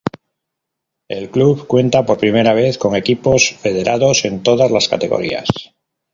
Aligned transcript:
El 1.09 1.29
club 1.29 1.67
cuenta 1.67 2.03
por 2.07 2.17
primera 2.17 2.53
vez 2.55 2.79
con 2.79 2.95
equipos 2.95 3.51
federados 3.59 4.25
en 4.25 4.41
todas 4.41 4.71
las 4.71 4.87
categorías. 4.89 5.47